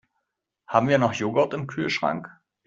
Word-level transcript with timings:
Haben 0.65 0.87
wir 0.87 0.97
noch 0.97 1.13
Joghurt 1.13 1.53
im 1.53 1.67
Kühlschrank? 1.67 2.27